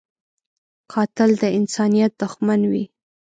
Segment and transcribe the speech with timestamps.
[0.91, 2.85] قاتل د انسانیت دښمن وي